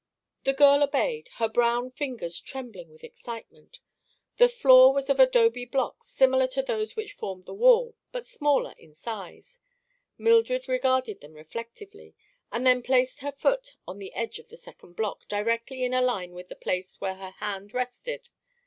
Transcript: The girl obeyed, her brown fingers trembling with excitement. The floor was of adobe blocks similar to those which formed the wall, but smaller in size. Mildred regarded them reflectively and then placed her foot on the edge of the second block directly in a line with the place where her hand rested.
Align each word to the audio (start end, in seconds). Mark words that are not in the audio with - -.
The 0.45 0.53
girl 0.53 0.81
obeyed, 0.81 1.29
her 1.35 1.47
brown 1.47 1.91
fingers 1.91 2.41
trembling 2.41 2.89
with 2.89 3.03
excitement. 3.03 3.81
The 4.37 4.49
floor 4.49 4.91
was 4.95 5.11
of 5.11 5.19
adobe 5.19 5.63
blocks 5.63 6.07
similar 6.07 6.47
to 6.47 6.63
those 6.63 6.95
which 6.95 7.13
formed 7.13 7.45
the 7.45 7.53
wall, 7.53 7.95
but 8.11 8.25
smaller 8.25 8.73
in 8.79 8.95
size. 8.95 9.59
Mildred 10.17 10.67
regarded 10.67 11.21
them 11.21 11.33
reflectively 11.33 12.15
and 12.51 12.65
then 12.65 12.81
placed 12.81 13.19
her 13.19 13.31
foot 13.31 13.75
on 13.87 13.99
the 13.99 14.11
edge 14.15 14.39
of 14.39 14.49
the 14.49 14.57
second 14.57 14.95
block 14.95 15.27
directly 15.27 15.83
in 15.83 15.93
a 15.93 16.01
line 16.01 16.31
with 16.31 16.49
the 16.49 16.55
place 16.55 16.99
where 16.99 17.17
her 17.17 17.35
hand 17.37 17.71
rested. 17.71 18.29